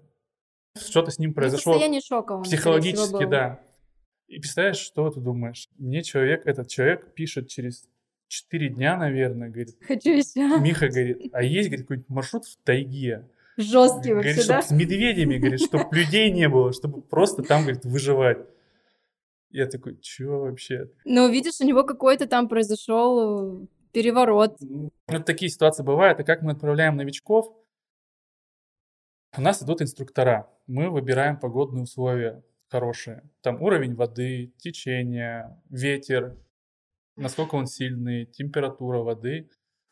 [0.76, 1.74] Что-то с ним ну, произошло.
[1.74, 3.60] Состояние шока он, Психологически, да.
[4.26, 5.68] И представляешь, что ты думаешь?
[5.76, 7.86] Мне человек, этот человек пишет через
[8.28, 9.76] 4 дня, наверное, говорит.
[9.82, 10.58] Хочу еще.
[10.58, 13.28] Миха говорит, а есть, говорит, какой-нибудь маршрут в тайге.
[13.58, 14.62] Жесткий вообще, говорит, да?
[14.62, 18.38] с медведями, говорит, чтобы людей не было, чтобы просто там, говорит, выживать.
[19.50, 20.88] Я такой, чё вообще?
[21.04, 24.58] Ну, видишь, у него какой-то там произошел переворот.
[24.60, 24.90] Ну,
[25.24, 26.20] такие ситуации бывают.
[26.20, 27.54] И как мы отправляем новичков?
[29.36, 30.50] У нас идут инструктора.
[30.66, 33.22] Мы выбираем погодные условия хорошие.
[33.42, 36.36] Там уровень воды, течение, ветер,
[37.16, 39.50] насколько он сильный, температура воды.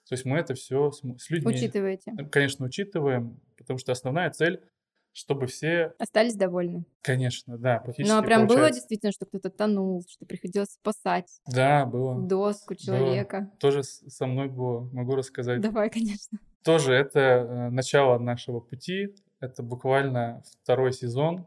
[0.08, 1.54] То есть мы это все с людьми...
[1.54, 2.12] Учитываете?
[2.30, 4.62] Конечно, учитываем, потому что основная цель
[5.12, 5.92] чтобы все...
[5.98, 6.84] Остались довольны.
[7.02, 8.46] Конечно, да, Ну, а прям получается.
[8.46, 11.28] было действительно, что кто-то тонул, что приходилось спасать.
[11.46, 12.20] Да, было.
[12.20, 13.40] Доску человека.
[13.40, 13.50] Было.
[13.58, 15.60] Тоже со мной было, могу рассказать.
[15.60, 16.38] Давай, конечно.
[16.64, 21.46] Тоже это э, начало нашего пути, это буквально второй сезон,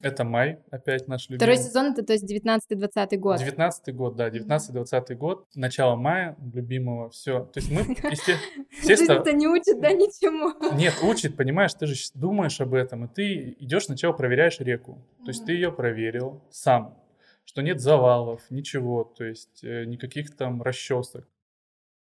[0.00, 1.38] это май, опять наш любимый.
[1.38, 3.38] Второй сезон это, то есть, 19-20 год.
[3.38, 7.44] 19 год, да, 19-20 год, начало мая, любимого, все.
[7.46, 7.80] То есть мы,
[8.10, 9.12] естественно...
[9.20, 10.76] Это не учит, да, ничему?
[10.76, 14.98] Нет, учит, понимаешь, ты же думаешь об этом, и ты идешь сначала проверяешь реку.
[15.24, 16.98] То есть ты ее проверил сам,
[17.44, 21.26] что нет завалов, ничего, то есть э, никаких там расчесок.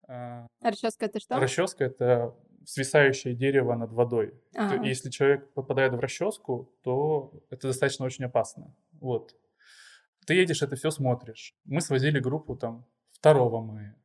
[0.08, 1.38] А расческа это что?
[1.38, 2.34] Расческа это
[2.66, 4.34] свисающее дерево над водой.
[4.54, 4.84] Ага.
[4.84, 8.74] Если человек попадает в расческу, то это достаточно очень опасно.
[9.00, 9.34] Вот.
[10.26, 11.54] Ты едешь, это все смотришь.
[11.64, 12.86] Мы свозили группу там
[13.22, 13.96] 2 мая,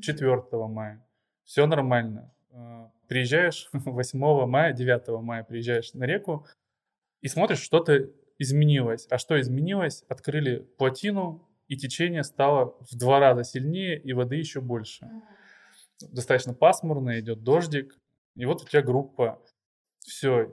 [0.00, 1.06] 4 мая.
[1.44, 2.32] все нормально.
[2.50, 6.46] Э, приезжаешь 8 мая, 9 мая приезжаешь на реку
[7.20, 9.06] и смотришь, что-то изменилось.
[9.10, 10.04] А что изменилось?
[10.08, 15.10] Открыли плотину, и течение стало в два раза сильнее, и воды еще больше.
[16.00, 17.98] Достаточно пасмурно, идет дождик,
[18.36, 19.40] и вот у тебя группа.
[20.00, 20.50] Все,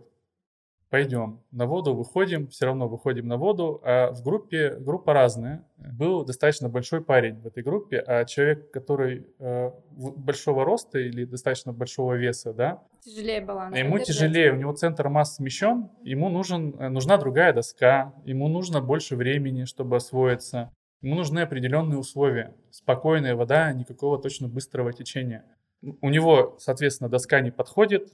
[0.92, 5.66] пойдем на воду, выходим, все равно выходим на воду, а в группе, группа разная.
[5.78, 11.72] Был достаточно большой парень в этой группе, а человек, который э, большого роста или достаточно
[11.72, 13.76] большого веса, да, тяжелее баланс.
[13.76, 18.82] Ему тяжелее, у него центр массы смещен, ему нужен, э, нужна другая доска, ему нужно
[18.82, 25.46] больше времени, чтобы освоиться, ему нужны определенные условия, спокойная вода, никакого точно быстрого течения.
[25.82, 28.14] У него, соответственно, доска не подходит,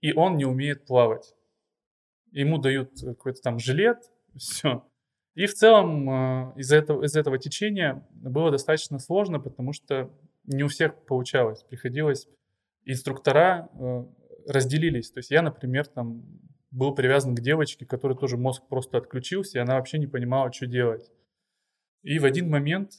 [0.00, 1.34] и он не умеет плавать
[2.40, 4.86] ему дают какой-то там жилет, все.
[5.34, 10.10] И в целом э, из этого, из этого течения было достаточно сложно, потому что
[10.44, 11.62] не у всех получалось.
[11.62, 12.26] Приходилось,
[12.84, 14.04] инструктора э,
[14.46, 15.10] разделились.
[15.10, 16.24] То есть я, например, там
[16.70, 20.66] был привязан к девочке, которой тоже мозг просто отключился, и она вообще не понимала, что
[20.66, 21.10] делать.
[22.02, 22.92] И в один момент,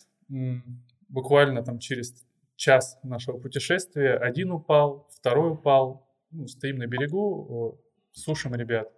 [1.08, 2.27] буквально там через
[2.58, 7.80] час нашего путешествия, один упал, второй упал, ну, стоим на берегу,
[8.12, 8.92] сушим ребят.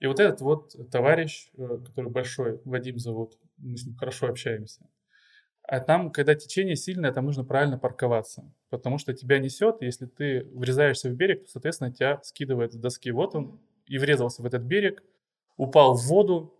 [0.00, 4.82] И вот этот вот товарищ, э, который большой, Вадим зовут, мы с ним хорошо общаемся.
[5.62, 10.06] А там, когда течение сильное, там нужно правильно парковаться, потому что тебя несет, и если
[10.06, 13.10] ты врезаешься в берег, то, соответственно, тебя скидывает с доски.
[13.12, 15.02] Вот он и врезался в этот берег,
[15.56, 16.54] упал в воду.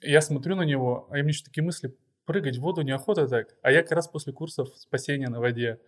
[0.00, 1.96] Я смотрю на него, а мне еще такие мысли,
[2.28, 3.56] прыгать в воду неохота так.
[3.62, 5.80] А я как раз после курсов спасения на воде.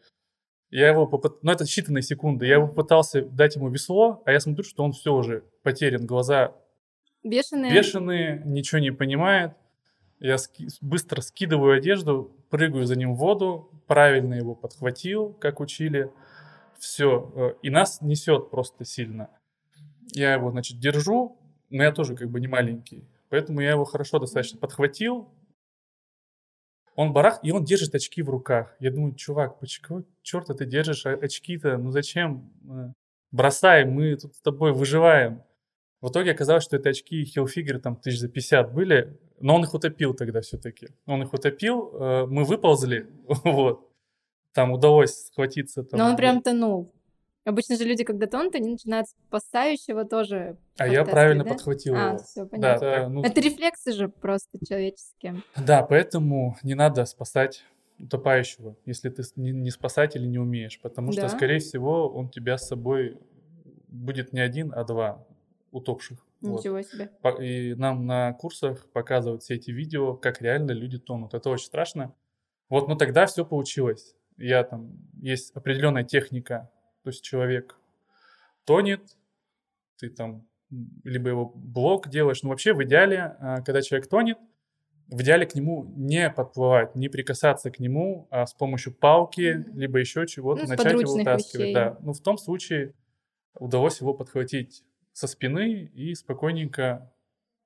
[0.71, 1.43] Я его попыт...
[1.43, 2.47] Ну, это считанные секунды.
[2.47, 6.07] Я его пытался дать ему весло, а я смотрю, что он все уже потерян.
[6.07, 6.57] Глаза
[7.23, 9.53] бешеные, бешеные ничего не понимает.
[10.19, 10.69] Я ски...
[10.81, 16.11] быстро скидываю одежду, прыгаю за ним в воду, правильно его подхватил, как учили.
[16.79, 17.33] Все.
[17.37, 19.29] Э, и нас несет просто сильно.
[20.15, 21.37] Я его, значит, держу,
[21.69, 23.05] но я тоже как бы не маленький.
[23.29, 25.29] Поэтому я его хорошо достаточно подхватил,
[27.01, 28.77] он барах, и он держит очки в руках.
[28.79, 31.79] Я думаю, чувак, почему черта ты держишь очки-то?
[31.79, 32.53] Ну зачем?
[32.69, 32.93] Э,
[33.31, 35.43] бросай, мы тут с тобой выживаем.
[36.03, 39.73] В итоге оказалось, что это очки Hillfigure там тысяч за 50 были, но он их
[39.73, 40.89] утопил тогда все-таки.
[41.07, 43.07] Он их утопил, э, мы выползли,
[43.45, 43.89] вот.
[44.53, 45.85] Там удалось схватиться.
[45.85, 46.93] Там, но он прям тонул.
[47.45, 50.59] Обычно же люди, когда тонут, они начинают с спасающего тоже.
[50.79, 51.51] А я правильно да?
[51.51, 52.19] подхватил а, его.
[52.19, 52.81] Все, понятно.
[52.81, 53.23] Да, это, ну...
[53.23, 55.43] это рефлексы же просто человеческие.
[55.57, 57.65] Да, поэтому не надо спасать
[57.99, 61.29] утопающего, если ты не, не спасать или не умеешь, потому да?
[61.29, 63.19] что, скорее всего, он тебя с собой
[63.89, 65.27] будет не один, а два
[65.71, 66.19] утопших.
[66.41, 66.87] Ничего вот.
[66.87, 67.11] себе.
[67.41, 71.35] И нам на курсах показывают все эти видео, как реально люди тонут.
[71.35, 72.15] Это очень страшно.
[72.71, 74.15] Вот, но тогда все получилось.
[74.39, 76.71] Я там, есть определенная техника
[77.03, 77.77] то есть человек
[78.65, 79.17] тонет,
[79.99, 80.47] ты там
[81.05, 82.43] либо его блок делаешь.
[82.43, 84.39] Но вообще в идеале, а, когда человек тонет,
[85.09, 89.99] в идеале к нему не подплывать, не прикасаться к нему, а с помощью палки, либо
[89.99, 91.61] еще чего-то ну, начать его вытаскивать.
[91.61, 91.75] Вещей.
[91.75, 91.99] Да.
[92.01, 92.95] Ну, в том случае
[93.55, 97.13] удалось его подхватить со спины и спокойненько...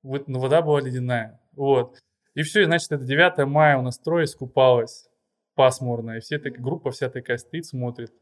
[0.01, 1.39] Но ну, вода была ледяная.
[1.53, 1.99] Вот.
[2.33, 5.07] И все, и, значит, это 9 мая у нас трое искупалось
[5.55, 8.13] пасмурно, и все такая группа вся такая стоит, смотрит.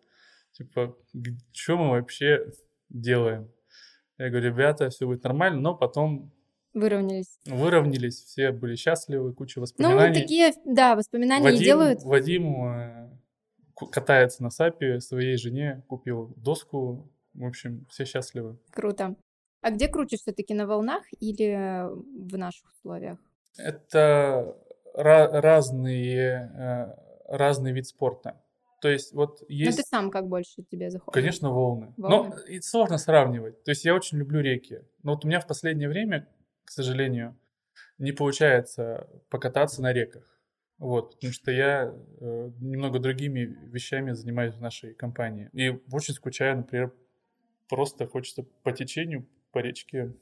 [0.53, 0.95] Типа,
[1.51, 2.51] что мы вообще
[2.89, 3.51] делаем?
[4.17, 6.31] Я говорю, ребята, все будет нормально, но потом
[6.73, 7.39] Выровнялись.
[7.45, 10.15] Выровнялись, все были счастливы, куча ну, воспоминаний.
[10.15, 12.03] Ну, такие, да, воспоминания Вадим, делают.
[12.03, 13.09] Вадим э,
[13.91, 17.11] катается на САПе, своей жене купил доску.
[17.35, 18.57] В общем, все счастливы.
[18.71, 19.15] Круто.
[19.61, 23.17] А где круче все-таки на волнах или в наших условиях?
[23.57, 24.57] Это
[24.95, 26.95] разные, э,
[27.27, 28.41] разный вид спорта.
[28.83, 29.77] То есть вот есть...
[29.77, 31.13] Но ты сам как больше тебе заходит?
[31.13, 31.93] Конечно, волны.
[31.95, 32.35] волны.
[32.35, 33.63] Но и сложно сравнивать.
[33.63, 34.81] То есть я очень люблю реки.
[35.03, 36.27] Но вот у меня в последнее время,
[36.65, 37.39] к сожалению,
[37.97, 40.25] не получается покататься на реках.
[40.79, 45.49] Вот, потому что я э, немного другими вещами занимаюсь в нашей компании.
[45.53, 46.93] И очень скучаю, например,
[47.69, 50.13] просто хочется по течению, по речке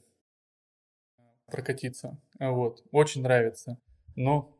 [1.46, 2.16] прокатиться.
[2.38, 3.80] Вот, очень нравится.
[4.14, 4.56] Но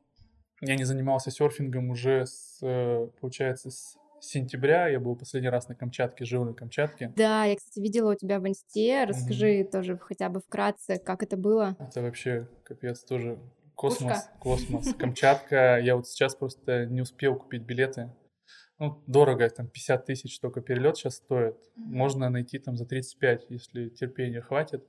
[0.62, 4.86] я не занимался серфингом уже с, э, получается, с сентября.
[4.86, 7.12] Я был последний раз на Камчатке, жил на Камчатке.
[7.16, 9.04] Да, я, кстати, видела у тебя в инсте.
[9.04, 9.70] Расскажи mm-hmm.
[9.70, 11.76] тоже хотя бы вкратце, как это было.
[11.80, 13.38] Это вообще капец тоже
[13.74, 14.38] космос, Пушка.
[14.38, 14.94] космос.
[14.98, 15.78] Камчатка.
[15.78, 18.12] Я вот сейчас просто не успел купить билеты.
[18.78, 21.56] Ну, дорого, там 50 тысяч только перелет сейчас стоит.
[21.74, 24.84] Можно найти там за 35, если терпения хватит.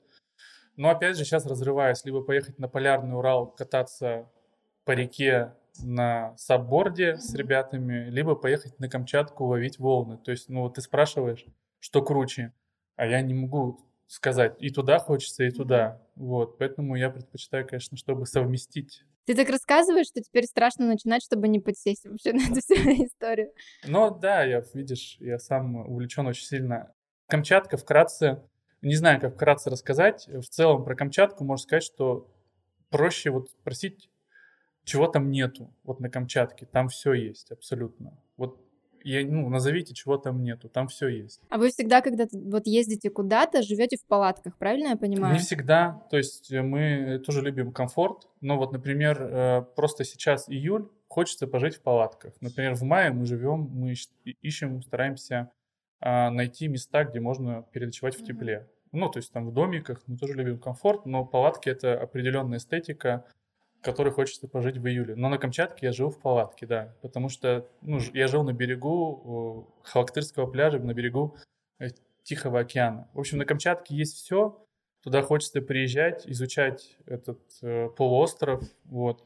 [0.75, 2.05] Но опять же сейчас разрываюсь.
[2.05, 4.29] Либо поехать на Полярный Урал, кататься
[4.85, 10.17] по реке на сабборде с ребятами, либо поехать на Камчатку ловить волны.
[10.17, 11.45] То есть, ну вот ты спрашиваешь,
[11.79, 12.53] что круче,
[12.95, 16.01] а я не могу сказать, и туда хочется, и туда.
[16.15, 19.03] Вот, поэтому я предпочитаю, конечно, чтобы совместить.
[19.25, 22.73] Ты так рассказываешь, что теперь страшно начинать, чтобы не подсесть вообще на эту всю
[23.05, 23.51] историю.
[23.85, 26.93] Ну да, я, видишь, я сам увлечен очень сильно.
[27.27, 28.43] Камчатка вкратце,
[28.81, 32.29] не знаю, как вкратце рассказать, в целом про Камчатку можно сказать, что
[32.89, 34.09] проще вот спросить,
[34.83, 38.17] чего там нету, вот на Камчатке, там все есть абсолютно.
[38.37, 38.59] Вот
[39.03, 41.41] я, ну, назовите, чего там нету, там все есть.
[41.49, 45.33] А вы всегда, когда вот ездите куда-то, живете в палатках, правильно я понимаю?
[45.33, 50.47] Не всегда, то есть э, мы тоже любим комфорт, но вот, например, э, просто сейчас
[50.47, 52.33] июль, хочется пожить в палатках.
[52.41, 53.93] Например, в мае мы живем, мы
[54.41, 55.51] ищем, стараемся
[55.99, 58.67] а, найти места, где можно переночевать в тепле.
[58.91, 63.25] Ну, то есть там в домиках мы тоже любим комфорт, но палатки это определенная эстетика,
[63.83, 65.15] которой хочется пожить в июле.
[65.15, 69.67] Но на Камчатке я живу в палатке, да, потому что ну, я жил на берегу
[69.83, 71.35] Халактырского пляжа, на берегу
[71.79, 71.89] э,
[72.23, 73.09] Тихого океана.
[73.13, 74.65] В общем, на Камчатке есть все,
[75.03, 79.23] туда хочется приезжать, изучать этот э, полуостров, вот.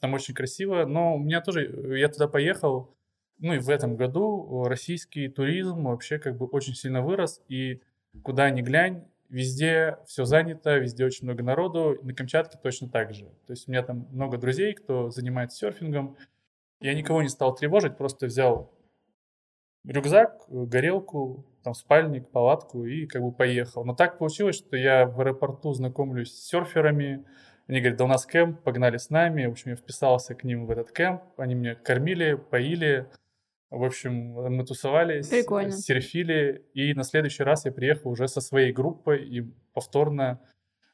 [0.00, 2.94] Там очень красиво, но у меня тоже, э, я туда поехал,
[3.38, 7.80] ну и в этом году российский туризм вообще как бы очень сильно вырос, и
[8.22, 11.98] куда ни глянь, Везде все занято, везде очень много народу.
[12.02, 13.24] На Камчатке точно так же.
[13.46, 16.16] То есть у меня там много друзей, кто занимается серфингом.
[16.80, 18.72] Я никого не стал тревожить, просто взял
[19.84, 23.84] рюкзак, горелку, там спальник, палатку и как бы поехал.
[23.84, 27.24] Но так получилось, что я в аэропорту знакомлюсь с серферами.
[27.66, 29.46] Они говорят, да у нас кемп, погнали с нами.
[29.46, 31.22] В общем, я вписался к ним в этот кемп.
[31.38, 33.08] Они меня кормили, поили.
[33.74, 35.72] В общем, мы тусовались, Прикольно.
[35.72, 40.40] серфили, и на следующий раз я приехал уже со своей группой, и повторно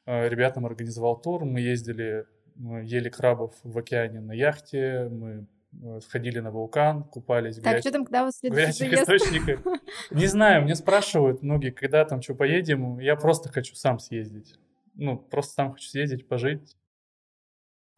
[0.05, 1.45] э, ребятам организовал тур.
[1.45, 5.47] Мы ездили, мы ели крабов в океане на яхте, мы
[5.79, 7.83] э, сходили на вулкан, купались в, так, грязь...
[7.83, 9.59] что там, когда у вас в горячих источниках.
[10.11, 14.55] Не знаю, мне спрашивают многие, когда там что поедем, я просто хочу сам съездить.
[14.95, 16.75] Ну, просто сам хочу съездить, пожить,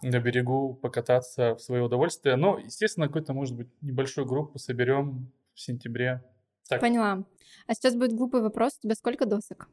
[0.03, 2.35] на берегу покататься в свое удовольствие.
[2.35, 6.23] Но, естественно, какую-то, может быть, небольшую группу соберем в сентябре.
[6.67, 6.81] Так.
[6.81, 7.23] Поняла.
[7.67, 8.77] А сейчас будет глупый вопрос.
[8.79, 9.69] У тебя сколько досок?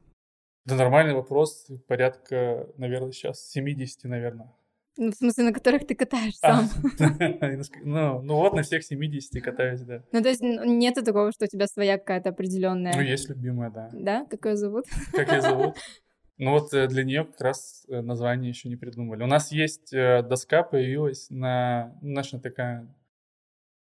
[0.65, 1.67] Да нормальный вопрос.
[1.89, 4.53] Порядка, наверное, сейчас 70, наверное.
[4.97, 6.69] Ну, в смысле, на которых ты катаешь а, сам?
[7.85, 10.03] ну, ну вот, на всех 70 катаюсь, да.
[10.13, 12.93] Ну, то есть нету такого, что у тебя своя какая-то определенная...
[12.95, 13.89] Ну, есть любимая, да.
[13.93, 14.27] Да?
[14.27, 14.85] Как ее зовут?
[15.13, 15.77] Как ее зовут?
[16.41, 19.23] Ну вот э, для нее как раз э, название еще не придумали.
[19.23, 22.89] У нас есть э, доска, появилась на, ну, наша такая,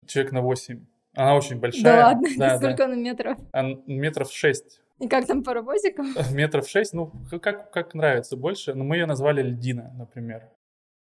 [0.06, 0.84] человек на 8.
[1.14, 1.84] Она очень большая.
[1.84, 2.84] Да ладно, да, сколько да.
[2.84, 3.38] она метров?
[3.50, 4.82] Она метров 6.
[4.98, 6.08] И как там паровозиком?
[6.32, 8.74] Метров 6, ну как, как нравится больше.
[8.74, 10.50] Но мы ее назвали Льдина, например.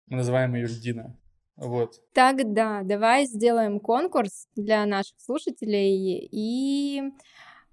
[0.09, 1.16] Мы называем ее Льдина.
[1.57, 2.03] Вот.
[2.12, 6.29] Тогда давай сделаем конкурс для наших слушателей.
[6.31, 7.03] И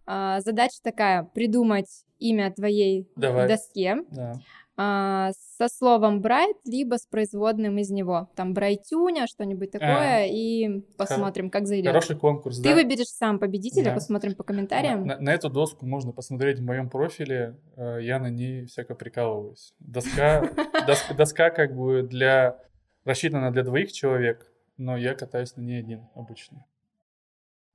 [0.06, 3.47] а, задача такая, придумать имя твоей Давай.
[3.47, 4.39] доске да.
[4.75, 8.30] а, со словом «брайт», либо с производным из него.
[8.36, 11.88] Там «брайтюня», что-нибудь такое, а, и посмотрим, как зайдет.
[11.88, 12.75] Хороший конкурс, Ты да?
[12.75, 13.93] выберешь сам победителя, да.
[13.93, 15.06] посмотрим по комментариям.
[15.06, 18.95] На, на, на эту доску можно посмотреть в моем профиле, э, я на ней всяко
[18.95, 19.73] прикалываюсь.
[19.80, 20.49] Доска,
[20.88, 22.60] доска, доска как бы для
[23.03, 26.65] рассчитана для двоих человек, но я катаюсь на ней один обычно.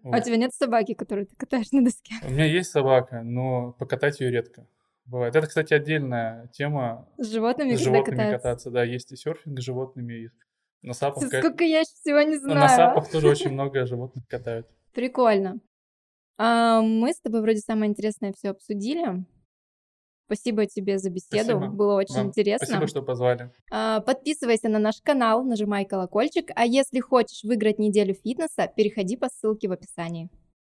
[0.04, 2.14] А у тебя нет собаки, которую ты катаешь на доске?
[2.22, 4.66] У меня есть собака, но покатать ее редко.
[5.04, 5.34] Бывает.
[5.34, 7.08] Это, кстати, отдельная тема.
[7.18, 8.84] С животными, с животными кататься, да.
[8.84, 10.30] Есть и серфинг с животными, и
[10.82, 11.24] на сапах.
[11.24, 12.60] Сколько я всего не знаю.
[12.60, 14.66] На сапах тоже очень много животных катают.
[14.94, 15.60] Прикольно.
[16.38, 19.24] А, мы с тобой вроде самое интересное все обсудили.
[20.32, 21.66] Спасибо тебе за беседу, Спасибо.
[21.68, 22.66] было очень Вам интересно.
[22.66, 23.50] Спасибо, что позвали.
[23.70, 29.28] А, подписывайся на наш канал, нажимай колокольчик, а если хочешь выиграть неделю фитнеса, переходи по
[29.28, 30.30] ссылке в описании.